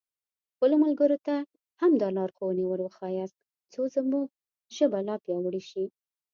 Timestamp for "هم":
1.81-1.91